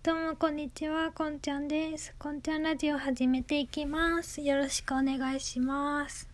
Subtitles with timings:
[0.00, 2.14] どうもこんにちは、こんちゃんです。
[2.20, 4.40] こんちゃんラジオ始めていきます。
[4.40, 6.30] よろしくお願いします。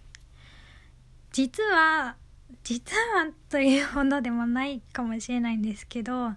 [1.33, 2.15] 実は、
[2.63, 6.35] 実はというほどでもないかもしれないんですけど、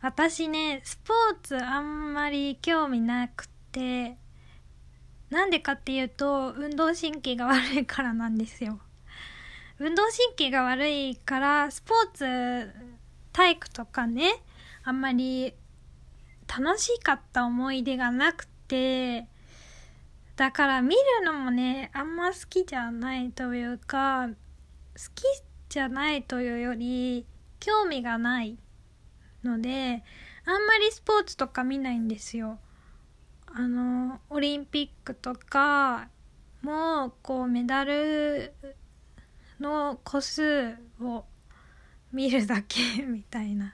[0.00, 4.16] 私ね、スポーツあんまり興味なくて、
[5.28, 8.80] なんでかっていうと、運動神経が悪いからなんですよ。
[9.78, 12.70] 運動神経が悪いから、スポーツ、
[13.34, 14.42] 体育とかね、
[14.84, 15.52] あんまり
[16.48, 19.26] 楽しかった思い出がなくて、
[20.36, 24.34] だから見るのもね、あんま好きじゃないというか、好
[25.14, 25.22] き
[25.68, 27.26] じゃないというより、
[27.58, 28.58] 興味がない
[29.42, 30.04] ので、
[30.44, 32.58] あんまりスポーツとか見ないんですよ。
[33.46, 36.08] あの、オリンピックとか
[36.62, 38.52] も、こう、メダル
[39.58, 41.24] の個数を
[42.12, 43.72] 見るだけみたいな。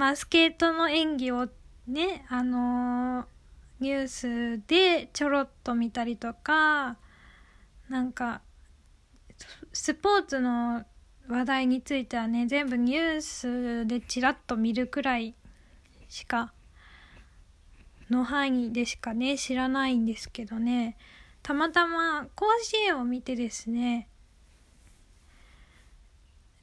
[0.00, 1.48] まあ、スケートの演技を
[1.86, 3.26] ね、あのー
[3.80, 6.96] ニュースでちょろっと見たりとか、
[7.90, 8.40] なんか、
[9.74, 10.84] スポーツの
[11.28, 15.34] 話題についてはね、全部ニュースでチラッと見るくらい
[16.08, 16.54] しか、
[18.10, 20.96] の範囲でしかね、知らないんですけどね、
[21.42, 24.08] たまたま甲子園を見てですね、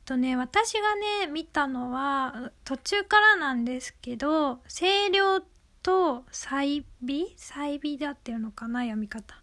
[0.07, 5.41] とね、私がね、見たのは、途中からなんですけど、星稜
[5.83, 9.35] と細美細美だっていうのかな読み方。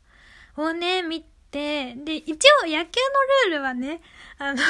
[0.56, 1.20] をね、見
[1.50, 2.98] て、で、一応野球
[3.46, 4.00] のルールはね、
[4.38, 4.62] あの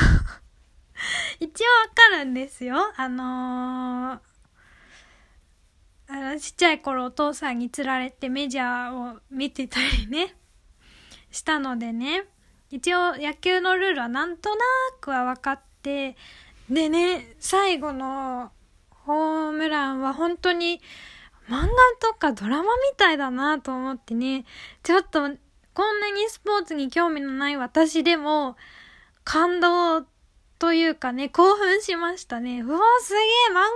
[1.38, 2.92] 一応わかるんですよ。
[2.96, 4.20] あのー、
[6.08, 10.34] あの、ちっちゃい頃お父さんに釣られてメジャーを見てたりね、
[11.30, 12.24] したのでね、
[12.70, 14.64] 一応野球のルールはなんとな
[15.00, 16.16] くは分かって、
[16.70, 18.50] でね、最後の
[18.88, 20.80] ホームランは本当に
[21.48, 21.68] 漫画
[22.00, 24.46] とかドラマみたいだなと思ってね、
[24.82, 25.20] ちょっと
[25.74, 28.56] こんなにスポーツに興味のない私でも
[29.24, 30.06] 感動
[30.58, 32.62] というかね、興奮しましたね。
[32.62, 33.70] うわすげえ漫画み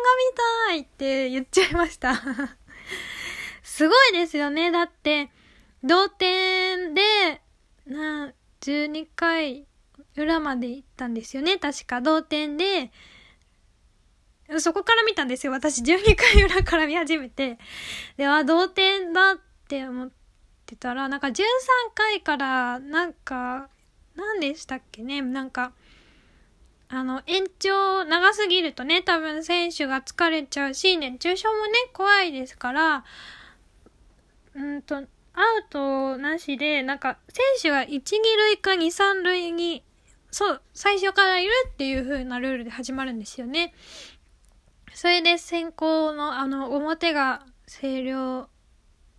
[0.69, 2.15] たいって言っちゃいました。
[3.63, 4.71] すごいですよね。
[4.71, 5.31] だって、
[5.85, 7.43] 同点で、
[7.87, 8.33] な、
[8.63, 9.68] 12回
[10.19, 11.59] 裏まで行ったんですよね。
[11.59, 12.91] 確か同点で、
[14.59, 15.53] そこから見たんですよ。
[15.53, 17.59] 私12回裏から見始めて。
[18.17, 19.37] では、同点だっ
[19.69, 20.11] て思っ
[20.65, 21.43] てたら、なんか13
[21.95, 23.69] 回から、なんか、
[24.17, 25.21] 何でしたっけね？
[25.23, 25.73] なんか、
[26.89, 33.05] あの、延長長すぎるとね、多分選手が疲れちゃうし、熱中症もね、怖いですから、
[34.55, 35.07] うんと、アウ
[35.69, 39.85] トなしで、なんか、選手が1、2塁か2、3塁に、
[40.31, 43.75] そう、最初からいるっていう風なルールで始まるんですよね。
[44.95, 48.49] それで先行の、あの、表が星稜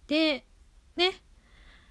[0.08, 0.46] で、
[0.96, 1.14] ね、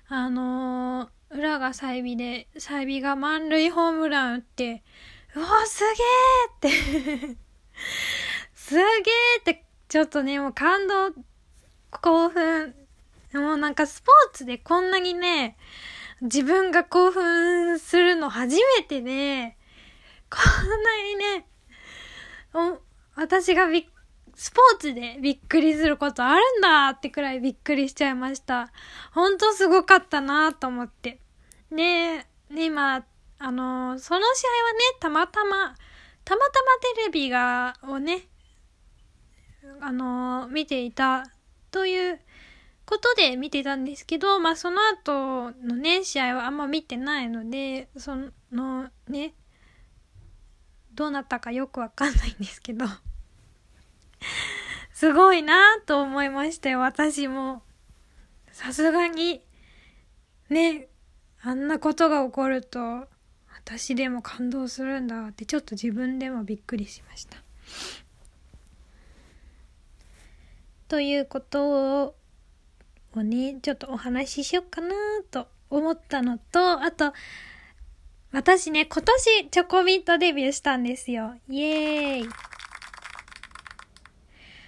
[0.09, 4.83] あのー裏がサイビで、サイビが満塁ホームラン打って、
[5.35, 5.85] うわ、す
[6.61, 7.37] げーって
[8.55, 8.85] すげー
[9.41, 11.13] って、ちょっとね、もう感動、
[11.91, 12.75] 興奮、
[13.35, 15.59] もうなんかスポーツでこんなにね、
[16.21, 19.57] 自分が興奮するの初めてで、
[20.31, 21.47] こんなにね、
[22.55, 22.81] お
[23.15, 23.89] 私がび
[24.35, 28.71] スポーツでびっくりすることあるんだってくらいびっくりしちゃいました。
[29.13, 31.21] ほんとすごかったなと思って。
[31.71, 33.05] で、ね、今、
[33.41, 35.75] あのーその試合はね、たまたま、
[36.25, 38.29] たまたまテレビが、をね、
[39.81, 41.25] あのー見ていた
[41.71, 42.21] という
[42.89, 48.17] ことで見てたんですけど、まあその後のね、試合はあんま見てないので、そ
[48.51, 49.35] のね、
[50.95, 52.87] どうなったかよくわかんないんですけど。
[54.95, 57.63] すごいなと思いましたよ、私も。
[58.53, 59.45] さすがに、
[60.49, 60.89] ね、
[61.43, 63.07] あんなことが起こると、
[63.53, 67.37] 私でも感動するんだって、ちょっと自分でもびっくりしました。
[70.89, 72.18] ということを、
[73.15, 74.95] をね、ちょっとお話ししようかな
[75.31, 77.13] と思ったのと、あと、
[78.33, 81.37] 私ね、今年チョコミントデビューしたんですよ。
[81.49, 82.29] イエーイ。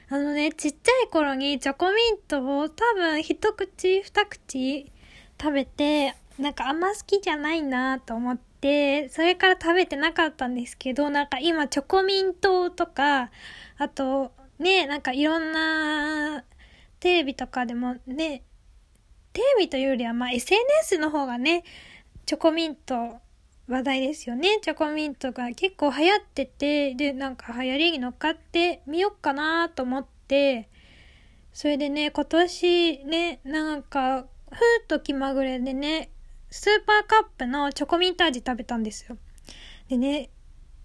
[0.09, 4.91] あのね、ちっちゃい頃にチョコミントを多分一口二口
[5.41, 13.31] 食べて、なんかあんま好きじゃないなと思って、それから食べてなかったんですけど、なんか今チョコミントとか、
[13.77, 16.45] あとね、なんかいろんな
[17.01, 18.45] テレビとかでもね、
[19.33, 21.65] テレビというよりはまあ SNS の方がね、
[22.27, 23.19] チョコミント
[23.67, 24.59] 話題ですよね。
[24.63, 30.69] チョコミントが結構流行ってて、で、なんか流行りに乗っかってみよっかなと思って、
[31.53, 36.11] それでね、今年ね、なんか、ふーっと気まぐれでね、
[36.51, 39.17] スーパーカップのチョコミント味食べたんですよ。
[39.89, 40.31] でね、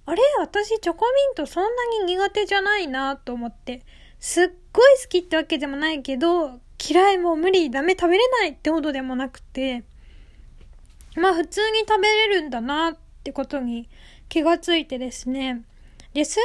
[0.05, 0.21] あれ？
[0.39, 1.69] 私チョコミントそんな
[2.05, 3.83] に苦手じゃないなと思って、
[4.19, 9.83] すっごい好きってわけでもないけど、嫌いも無理、ダメ食べれないってほどでもなくて、
[11.15, 13.87] まあ普通に食べれるんだなってことに
[14.27, 15.63] 気がついてですね。
[16.13, 16.39] で、スー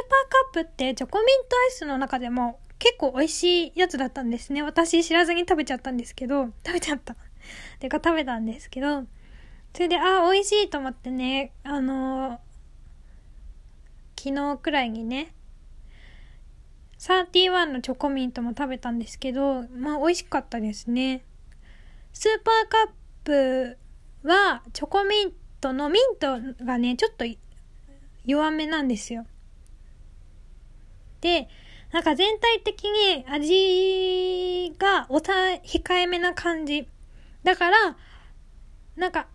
[0.53, 4.63] パーカップってチョコミントアイスの中でも結構美味しいやつだったんですね。
[4.63, 7.17] 私知らずに食べちゃったんですけど、食べちゃった。
[7.79, 9.05] てか食べたんですけど、
[9.75, 12.39] それで、あ、美味しいと思ってね、あのー、
[14.17, 15.33] 昨日くらいにね、
[17.01, 21.25] 31のチョコミントも食べたんですけど、まあ美味しかったですね。
[22.13, 23.75] スーパーカッ
[24.23, 25.33] プはチョコミン
[25.63, 27.25] トのミントがね、ちょっと
[28.27, 29.25] 弱めなんですよ。
[31.23, 31.49] で、
[31.91, 36.87] なんか全体的に味が抑え、控えめな感じ。
[37.43, 37.97] だから、
[38.97, 39.27] なんか、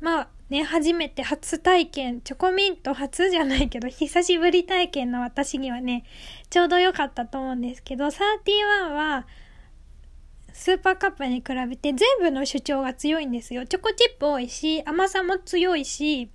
[0.00, 6.04] まあね、初めて初体験、チョコミント初じゃないけど、久しぶり体験の私にはね、
[6.50, 9.26] ちょうど良かったと思うんですけど、31は、
[10.52, 13.64] スーパーカップに比べて全部の主張が強いんですよ。
[13.64, 16.30] チョコチップ多いし、甘さも強いし、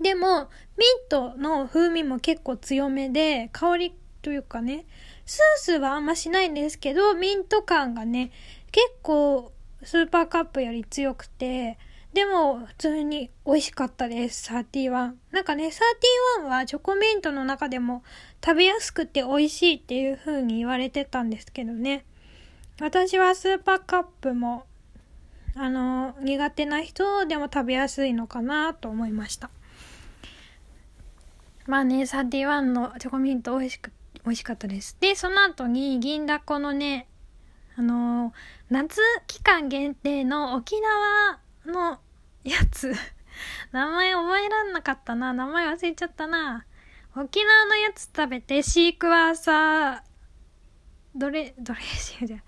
[0.00, 4.84] でも、ミントの風味も結構強めで、香りというかね、
[5.24, 8.32] スースーはあんましないんですけど、ミント感がね、
[8.72, 9.52] 結構
[9.84, 11.78] スーパーカップより強くて、
[12.16, 15.12] でも普通に美味しかったです、31。
[15.32, 18.02] なんかね、31はチョコミントの中でも
[18.42, 22.06] 食べやすくて美味しいっていう風に言われてたんですけどね。
[22.80, 24.64] 私はスーパーカップも、
[25.56, 29.50] あの、苦手な人でも食べやすいのかなと思いました。
[31.66, 33.92] まあね、31のチョコミント美味しく
[34.24, 34.96] 美味しかったです。
[35.00, 37.08] で、その後に銀だこのね、
[37.76, 38.32] あの、
[38.70, 41.98] 夏期間限定の沖縄の
[42.50, 42.92] やつ
[43.72, 45.32] 名前覚えらんなかったな。
[45.32, 46.64] 名前忘れちゃったな。
[47.16, 52.38] 沖縄のやつ食べて、シークワーサー、どれ、どれシーじゃ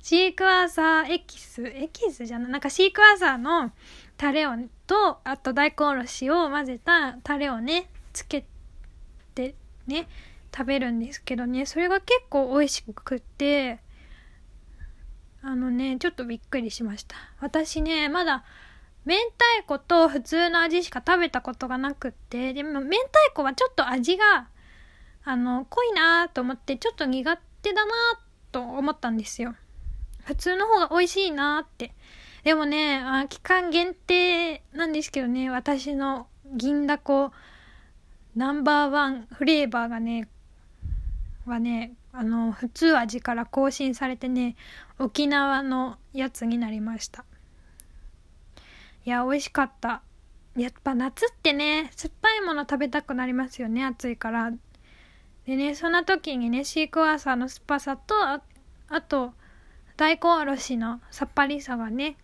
[0.00, 3.72] シークワーサーエキス、エキスじゃないなんかシークワーサーの
[4.16, 4.52] タレを、
[4.86, 8.46] と、あと大根おろしを混ぜたタレをね、つけ
[9.34, 9.54] て
[9.86, 10.08] ね、
[10.54, 13.80] 食べるんですけどね、それが結構美味しくって
[15.40, 17.16] あのね、ちょっとびっくりしました。
[17.40, 18.44] 私ね、まだ、
[19.08, 24.48] 明太子と普通の味しか食べたことがなくって、でも明太子はちょっと味が、
[25.24, 27.92] あの、濃いなと思って、ちょっと苦手だな
[28.52, 29.54] と思ったんですよ。
[30.24, 31.94] 普通の方が美味しいなって。
[32.44, 37.32] でもね、あ期間限定なんですけどね、私の銀だこ
[38.36, 40.28] ナンバーワンフレーバーがね、
[41.46, 44.54] はね、あの、普通味から更新されてね、
[44.98, 47.24] 沖縄のやつになりました。
[49.08, 50.02] いや、美味しかった。
[50.54, 54.52] やっぱ夏ってね、酸っぱいもの食べたくなりますよね、暑いから。
[55.46, 58.42] でね、そんな時にね、シークワーサーの酸っぱさと、あ
[58.90, 59.32] あと、
[59.96, 62.18] 大根おろしのさっぱりさがね、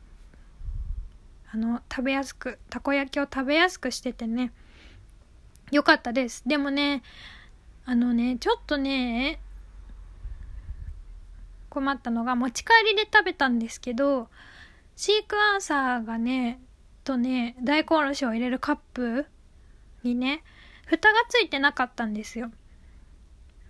[1.50, 4.52] あの、食べやすく、たこ焼きを食べやすくしててね、
[5.70, 6.46] よかったです。
[6.46, 7.02] でもね、
[7.86, 9.40] あのね、ちょっとね、
[11.70, 14.29] 困ったのが持ち帰りで食べたんですけど、
[14.96, 16.60] シークワーサーがね、
[17.05, 19.27] とね、大根おろしを入れるカップ
[20.03, 20.43] にね、
[20.87, 22.51] 蓋がついてなかったんですよ。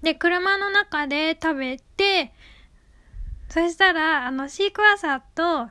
[0.03, 2.33] で、車の中で食べて、
[3.49, 5.71] そしたら、あの、シークワーサーと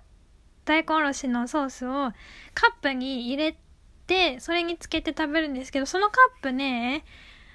[0.65, 2.11] 大根おろしのソースを
[2.53, 3.57] カップに入れ
[4.07, 7.05] て、それにつけて食べるんですけど、そのカップね、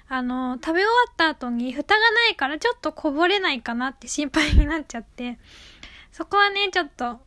[0.07, 5.37] あの、食べ終わった後に蓋がないからちょっとこぼれないかなって心配になっちゃって、
[6.11, 7.19] そこはね、ちょっと、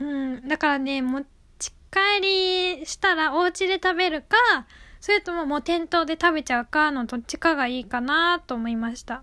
[0.00, 1.26] うん、だからね、持ち
[1.90, 4.36] 帰りしたらお家で食べるか、
[5.00, 9.22] それとももう店頭で食べちゃうかのどっちかがいいかなと思いました。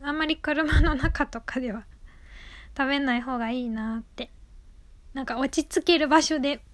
[0.00, 1.84] あんまり車の中とかでは
[2.76, 4.30] 食べない方がいいなって。
[5.14, 6.64] なんか落ち着ける場所で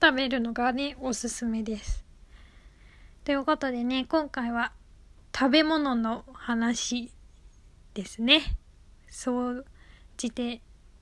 [0.00, 2.04] 食べるのがね、おすすめです。
[3.24, 4.72] ということでね、今回は
[5.34, 7.12] 食べ物の話
[7.94, 8.42] ですね。
[9.08, 9.66] そう
[10.16, 10.60] じて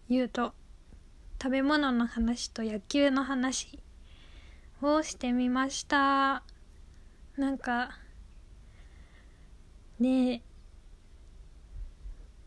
[0.08, 0.54] 言うと、
[1.46, 3.78] 食べ物の話と野球の話
[4.82, 6.42] をしてみました。
[7.36, 8.00] なんか、
[10.00, 10.42] ねえ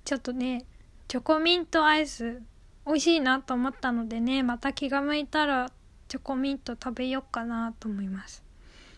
[0.03, 0.65] ちょっとね、
[1.08, 2.41] チョコミントアイス
[2.86, 5.72] 美味しいなと思ったのでね、また気が向いたら
[6.10, 8.44] チョコミント食べようかなと思います。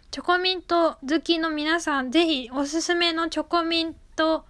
[0.09, 4.45] チョコミント好きの皆さん、ぜひおすすめのチョコミント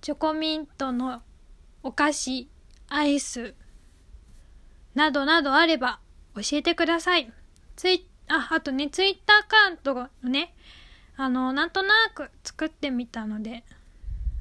[0.00, 1.22] チョコミントの
[1.82, 2.48] お菓子、
[2.88, 3.56] アイス、
[4.94, 6.00] などなどあれば
[6.34, 7.32] 教えてください。
[7.76, 10.54] ツイあ、あとね、ツイッターアカウントがね、
[11.16, 13.64] あの、なんとなく作ってみたので、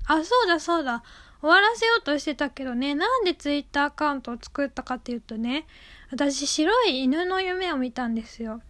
[0.06, 1.04] あ、そうだそうだ、
[1.42, 5.66] 終わらせようとしてたけどね、なんでツイッターアカウントを作ったかっていうとね、
[6.12, 8.62] 私白い犬の夢を見たんですよ。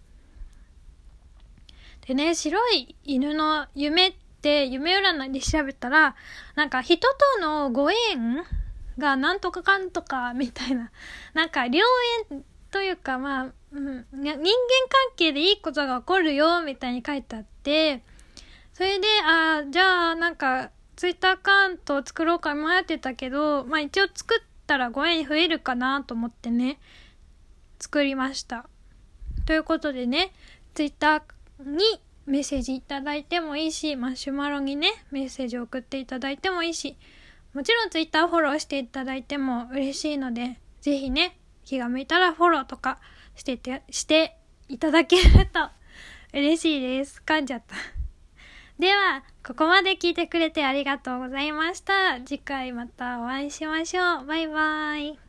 [2.07, 6.15] でね、白い犬の夢って夢占いで調べたら、
[6.55, 7.07] なんか人
[7.37, 8.43] とのご縁
[8.99, 10.91] がなんとかかんとかみたいな、
[11.33, 11.83] なんか良
[12.29, 14.45] 縁というかまあ、うん、人間関
[15.15, 18.03] 係でいいことが起こるよみたいに書いてあって、
[18.73, 26.79] それで、あじゃあなんかツイッターアカウントを作ろうか迷ってたけど、まあ一応作ったらご縁増えるかなと思ってね、
[27.79, 28.69] 作りました。
[29.45, 30.31] ということでね、
[30.73, 31.83] ツイッターに
[32.25, 36.95] メッセージいただいてもいいし、マシュマロにね、メッセージを送っていただいてもいいし、
[37.53, 42.99] もちろんツイッターフォローしていただいても嬉しいので、ぜひね、気が向いたらフォローとか
[43.35, 44.37] してて、して
[44.67, 45.69] いただけると
[46.33, 47.21] 嬉しいです。
[47.25, 47.75] 噛んじゃった。
[48.77, 52.19] では、ここまで聞いてくれてありがとうございました。
[52.21, 54.25] 次回またお会いしましょう。
[54.25, 55.28] バイバーイ。